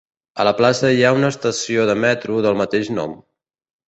A 0.43 0.43
la 0.47 0.51
plaça 0.59 0.89
hi 0.95 1.03
ha 1.03 1.11
una 1.17 1.29
estació 1.33 1.83
de 1.89 1.97
metro 2.05 2.39
del 2.47 2.57
mateix 2.63 2.91
nom. 3.01 3.15